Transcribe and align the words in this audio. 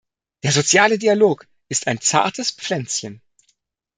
Der 0.41 0.51
soziale 0.51 0.97
Dialog 0.97 1.45
ist 1.69 1.85
ein 1.85 2.01
zartes 2.01 2.49
Pflänzchen. 2.49 3.21